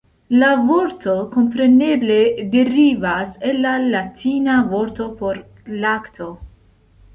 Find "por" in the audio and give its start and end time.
5.23-5.45